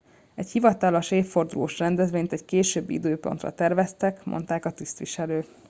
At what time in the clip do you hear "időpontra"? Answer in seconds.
2.93-3.53